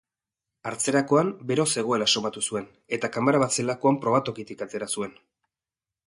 Hartzerakoan, 0.69 1.27
bero 1.51 1.65
zegoela 1.73 2.07
somatu 2.15 2.41
zuen 2.53 2.65
eta 2.97 3.09
kamara 3.17 3.41
bat 3.43 3.53
zelakoan 3.59 3.99
probatokitik 4.07 4.65
atera 4.67 4.89
zuen. 4.99 5.13